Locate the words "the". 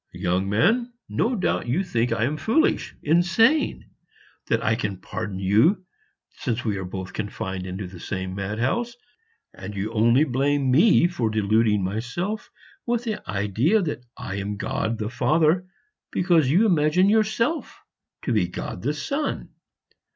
7.77-7.99, 13.03-13.21, 14.97-15.07, 18.81-18.95